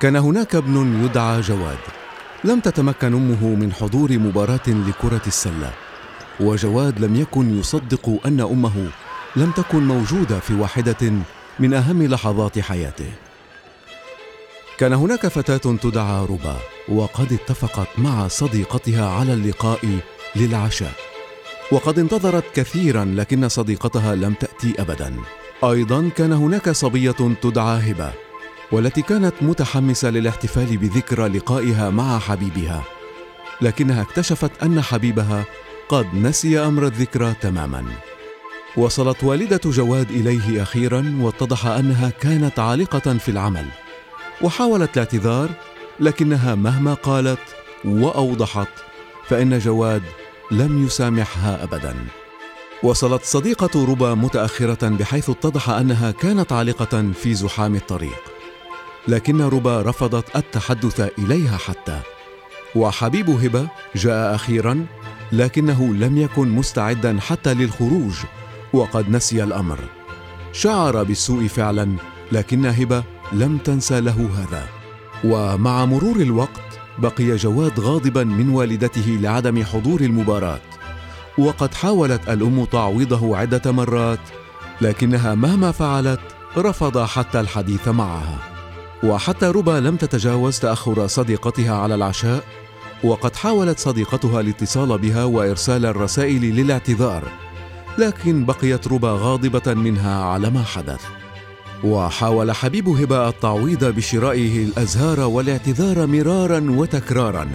كان 0.00 0.16
هناك 0.16 0.54
ابن 0.54 1.04
يدعى 1.04 1.40
جواد. 1.40 1.78
لم 2.44 2.60
تتمكن 2.60 3.14
أمه 3.14 3.46
من 3.46 3.72
حضور 3.72 4.18
مباراة 4.18 4.68
لكرة 4.68 5.20
السلة. 5.26 5.72
وجواد 6.40 7.00
لم 7.00 7.16
يكن 7.16 7.58
يصدق 7.58 8.20
أن 8.26 8.40
أمه 8.40 8.88
لم 9.36 9.50
تكن 9.50 9.86
موجودة 9.86 10.40
في 10.40 10.54
واحدة 10.54 11.12
من 11.58 11.74
أهم 11.74 12.02
لحظات 12.02 12.58
حياته. 12.58 13.12
كان 14.78 14.92
هناك 14.92 15.26
فتاة 15.26 15.76
تدعى 15.76 16.24
ربا 16.24 16.56
وقد 16.88 17.32
اتفقت 17.32 17.88
مع 17.98 18.28
صديقتها 18.28 19.10
على 19.10 19.34
اللقاء 19.34 19.98
للعشاء. 20.36 20.92
وقد 21.72 21.98
انتظرت 21.98 22.44
كثيرا 22.54 23.04
لكن 23.04 23.48
صديقتها 23.48 24.14
لم 24.14 24.34
تأتي 24.34 24.74
ابدا. 24.78 25.16
أيضا 25.64 26.10
كان 26.16 26.32
هناك 26.32 26.70
صبية 26.70 27.34
تدعى 27.42 27.90
هبة. 27.90 28.25
والتي 28.72 29.02
كانت 29.02 29.34
متحمسة 29.40 30.10
للاحتفال 30.10 30.76
بذكرى 30.76 31.28
لقائها 31.28 31.90
مع 31.90 32.18
حبيبها. 32.18 32.82
لكنها 33.60 34.02
اكتشفت 34.02 34.62
أن 34.62 34.82
حبيبها 34.82 35.44
قد 35.88 36.14
نسي 36.14 36.58
أمر 36.58 36.86
الذكرى 36.86 37.34
تماما. 37.40 37.84
وصلت 38.76 39.24
والدة 39.24 39.60
جواد 39.64 40.10
إليه 40.10 40.62
أخيرا 40.62 41.18
واتضح 41.20 41.66
أنها 41.66 42.10
كانت 42.10 42.58
عالقة 42.58 43.14
في 43.18 43.28
العمل. 43.28 43.66
وحاولت 44.42 44.96
الاعتذار 44.96 45.50
لكنها 46.00 46.54
مهما 46.54 46.94
قالت 46.94 47.40
وأوضحت 47.84 48.68
فإن 49.28 49.58
جواد 49.58 50.02
لم 50.50 50.86
يسامحها 50.86 51.64
ابدا. 51.64 51.96
وصلت 52.82 53.24
صديقة 53.24 53.84
ربا 53.84 54.14
متأخرة 54.14 54.88
بحيث 54.88 55.30
اتضح 55.30 55.70
أنها 55.70 56.10
كانت 56.10 56.52
عالقة 56.52 57.12
في 57.22 57.34
زحام 57.34 57.74
الطريق. 57.74 58.35
لكن 59.08 59.42
ربا 59.42 59.82
رفضت 59.82 60.36
التحدث 60.36 61.00
إليها 61.18 61.56
حتى. 61.56 62.00
وحبيب 62.74 63.30
هبة 63.30 63.68
جاء 63.94 64.34
أخيرا 64.34 64.86
لكنه 65.32 65.94
لم 65.94 66.18
يكن 66.18 66.48
مستعدا 66.48 67.20
حتى 67.20 67.54
للخروج 67.54 68.14
وقد 68.72 69.10
نسي 69.10 69.44
الأمر. 69.44 69.78
شعر 70.52 71.02
بالسوء 71.02 71.46
فعلا 71.46 71.96
لكن 72.32 72.66
هبة 72.66 73.04
لم 73.32 73.58
تنسى 73.58 74.00
له 74.00 74.30
هذا. 74.36 74.66
ومع 75.24 75.84
مرور 75.84 76.16
الوقت 76.16 76.80
بقي 76.98 77.36
جواد 77.36 77.80
غاضبا 77.80 78.24
من 78.24 78.48
والدته 78.48 79.18
لعدم 79.20 79.64
حضور 79.64 80.00
المباراة. 80.00 80.60
وقد 81.38 81.74
حاولت 81.74 82.28
الأم 82.28 82.64
تعويضه 82.64 83.36
عدة 83.36 83.72
مرات 83.72 84.20
لكنها 84.80 85.34
مهما 85.34 85.72
فعلت 85.72 86.20
رفض 86.58 86.98
حتى 87.04 87.40
الحديث 87.40 87.88
معها. 87.88 88.55
وحتى 89.02 89.46
ربا 89.46 89.80
لم 89.80 89.96
تتجاوز 89.96 90.58
تأخر 90.58 91.06
صديقتها 91.06 91.74
على 91.76 91.94
العشاء 91.94 92.44
وقد 93.04 93.36
حاولت 93.36 93.78
صديقتها 93.78 94.40
الاتصال 94.40 94.98
بها 94.98 95.24
وإرسال 95.24 95.86
الرسائل 95.86 96.40
للاعتذار 96.42 97.22
لكن 97.98 98.44
بقيت 98.44 98.88
ربا 98.88 99.10
غاضبة 99.20 99.74
منها 99.74 100.24
على 100.24 100.50
ما 100.50 100.62
حدث. 100.62 101.00
وحاول 101.84 102.52
حبيب 102.52 102.88
هبة 102.88 103.28
التعويض 103.28 103.84
بشرائه 103.84 104.64
الأزهار 104.64 105.20
والاعتذار 105.20 106.06
مرارا 106.06 106.66
وتكرارا 106.70 107.48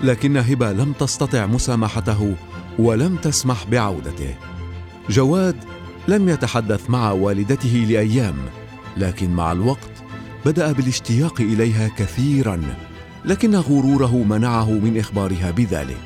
لكن 0.00 0.36
هبة 0.36 0.72
لم 0.72 0.92
تستطع 0.92 1.46
مسامحته 1.46 2.34
ولم 2.78 3.16
تسمح 3.16 3.64
بعودته. 3.64 4.34
جواد 5.10 5.56
لم 6.08 6.28
يتحدث 6.28 6.90
مع 6.90 7.12
والدته 7.12 7.86
لأيام 7.88 8.36
لكن 8.96 9.30
مع 9.30 9.52
الوقت 9.52 9.90
بدأ 10.46 10.72
بالاشتياق 10.72 11.40
إليها 11.40 11.88
كثيرا 11.88 12.60
لكن 13.24 13.54
غروره 13.54 14.16
منعه 14.16 14.70
من 14.70 14.98
إخبارها 14.98 15.50
بذلك. 15.50 16.00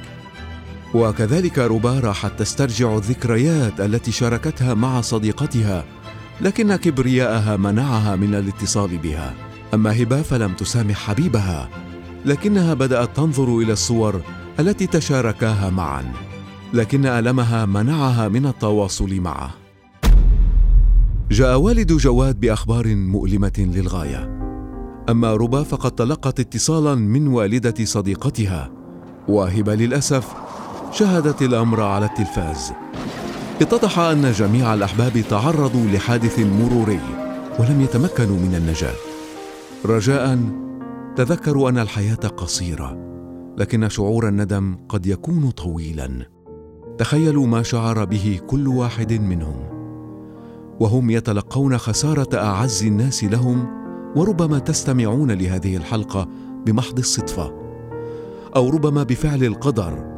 وكذلك 0.94 1.58
ربا 1.58 2.00
راحت 2.00 2.38
تسترجع 2.38 2.96
الذكريات 2.96 3.80
التي 3.80 4.12
شاركتها 4.12 4.74
مع 4.74 5.00
صديقتها 5.00 5.84
لكن 6.40 6.76
كبرياءها 6.76 7.56
منعها 7.56 8.16
من 8.16 8.34
الاتصال 8.34 8.98
بها. 8.98 9.34
أما 9.74 10.02
هبة 10.02 10.22
فلم 10.22 10.52
تسامح 10.52 10.96
حبيبها 10.96 11.68
لكنها 12.24 12.74
بدأت 12.74 13.16
تنظر 13.16 13.58
إلى 13.58 13.72
الصور 13.72 14.20
التي 14.60 14.86
تشاركاها 14.86 15.70
معا 15.70 16.12
لكن 16.74 17.06
ألمها 17.06 17.66
منعها 17.66 18.28
من 18.28 18.46
التواصل 18.46 19.20
معه. 19.20 19.61
جاء 21.32 21.58
والد 21.58 21.92
جواد 21.92 22.40
بأخبار 22.40 22.94
مؤلمة 22.94 23.52
للغاية. 23.58 24.38
أما 25.08 25.34
ربا 25.34 25.62
فقد 25.62 25.90
تلقت 25.90 26.40
اتصالا 26.40 26.94
من 26.94 27.28
والدة 27.28 27.84
صديقتها. 27.84 28.70
وهبه 29.28 29.74
للأسف 29.74 30.34
شاهدت 30.92 31.42
الأمر 31.42 31.80
على 31.80 32.06
التلفاز. 32.06 32.72
اتضح 33.60 33.98
أن 33.98 34.32
جميع 34.32 34.74
الأحباب 34.74 35.24
تعرضوا 35.30 35.86
لحادث 35.86 36.38
مروري 36.38 37.00
ولم 37.58 37.80
يتمكنوا 37.80 38.36
من 38.36 38.54
النجاة. 38.54 38.94
رجاء 39.86 40.38
تذكروا 41.16 41.70
أن 41.70 41.78
الحياة 41.78 42.28
قصيرة 42.36 42.96
لكن 43.58 43.88
شعور 43.88 44.28
الندم 44.28 44.76
قد 44.88 45.06
يكون 45.06 45.50
طويلا. 45.50 46.26
تخيلوا 46.98 47.46
ما 47.46 47.62
شعر 47.62 48.04
به 48.04 48.40
كل 48.46 48.68
واحد 48.68 49.12
منهم. 49.12 49.81
وهم 50.80 51.10
يتلقون 51.10 51.78
خسارة 51.78 52.38
أعز 52.38 52.84
الناس 52.84 53.24
لهم 53.24 53.82
وربما 54.16 54.58
تستمعون 54.58 55.30
لهذه 55.30 55.76
الحلقة 55.76 56.28
بمحض 56.66 56.98
الصدفة 56.98 57.52
أو 58.56 58.68
ربما 58.68 59.02
بفعل 59.02 59.44
القدر. 59.44 60.12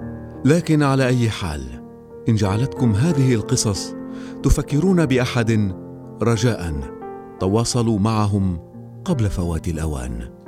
لكن 0.45 0.83
على 0.83 1.07
أي 1.07 1.31
حال 1.31 1.63
إن 2.29 2.35
جعلتكم 2.35 2.93
هذه 2.93 3.35
القصص 3.35 3.95
تفكرون 4.43 5.07
بأحد 5.07 5.75
رجاء 6.23 6.75
تواصلوا 7.41 7.99
معهم 7.99 8.59
قبل 9.05 9.31
فوات 9.31 9.69
الأوان. 9.69 10.44